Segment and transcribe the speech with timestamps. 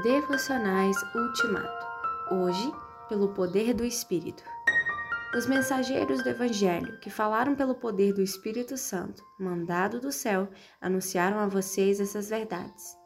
[0.00, 1.86] Devocionais Ultimato.
[2.30, 2.72] Hoje,
[3.10, 4.42] pelo poder do Espírito.
[5.36, 10.48] Os mensageiros do Evangelho, que falaram pelo poder do Espírito Santo, mandado do céu,
[10.80, 12.96] anunciaram a vocês essas verdades.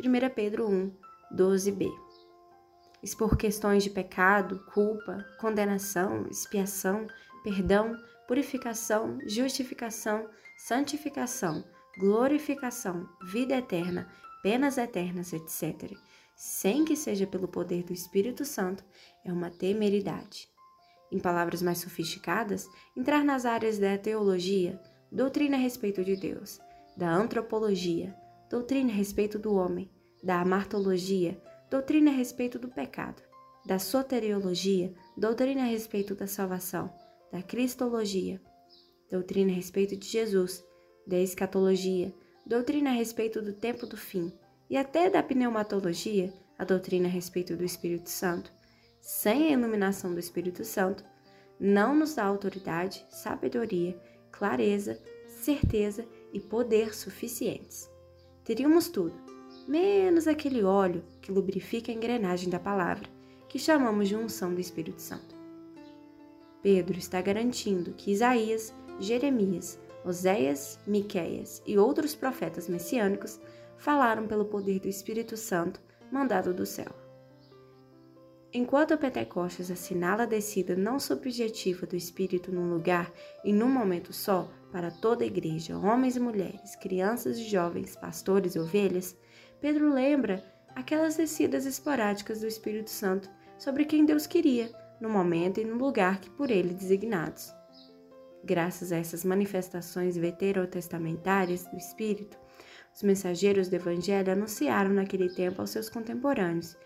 [0.00, 0.96] 1 Pedro 1,
[1.36, 1.90] 12b.
[3.02, 7.08] Expor questões de pecado, culpa, condenação, expiação,
[7.42, 7.92] perdão,
[8.28, 11.64] purificação, justificação, santificação,
[11.98, 14.08] glorificação, vida eterna,
[14.44, 15.90] penas eternas, etc
[16.36, 18.84] sem que seja pelo poder do Espírito Santo,
[19.24, 20.48] é uma temeridade.
[21.10, 24.78] Em palavras mais sofisticadas, entrar nas áreas da teologia,
[25.10, 26.60] doutrina a respeito de Deus,
[26.94, 28.14] da antropologia,
[28.50, 29.90] doutrina a respeito do homem,
[30.22, 33.22] da amartologia, doutrina a respeito do pecado,
[33.64, 36.92] da soteriologia, doutrina a respeito da salvação,
[37.32, 38.40] da cristologia,
[39.10, 40.62] doutrina a respeito de Jesus,
[41.06, 42.14] da escatologia,
[42.44, 44.32] doutrina a respeito do tempo do fim,
[44.68, 48.52] e até da pneumatologia, a doutrina a respeito do Espírito Santo,
[49.00, 51.04] sem a iluminação do Espírito Santo,
[51.58, 53.98] não nos dá autoridade, sabedoria,
[54.30, 57.88] clareza, certeza e poder suficientes.
[58.44, 59.14] Teríamos tudo,
[59.66, 63.08] menos aquele óleo que lubrifica a engrenagem da palavra,
[63.48, 65.34] que chamamos de unção do Espírito Santo.
[66.62, 73.40] Pedro está garantindo que Isaías, Jeremias, Oséias, Miqueias e outros profetas messiânicos
[73.78, 75.80] falaram pelo poder do Espírito Santo
[76.10, 77.06] mandado do céu.
[78.52, 83.12] Enquanto a Pentecostes assinala a descida não subjetiva do Espírito num lugar
[83.44, 88.54] e num momento só para toda a igreja, homens e mulheres, crianças e jovens, pastores
[88.54, 89.16] e ovelhas,
[89.60, 90.42] Pedro lembra
[90.74, 94.70] aquelas descidas esporádicas do Espírito Santo sobre quem Deus queria,
[95.00, 97.52] no momento e no lugar que por ele designados.
[98.44, 102.38] Graças a essas manifestações veterotestamentárias do Espírito,
[102.96, 106.78] os mensageiros do Evangelho anunciaram naquele tempo aos seus contemporâneos,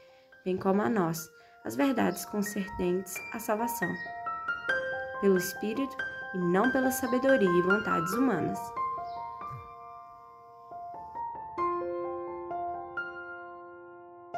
[0.45, 1.31] bem como a nós,
[1.65, 3.89] as verdades concernentes à salvação,
[5.21, 5.97] pelo Espírito
[6.35, 8.59] e não pela sabedoria e vontades humanas.